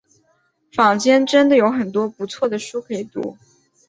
[0.73, 3.37] 坊间真的有很多不错的书可以读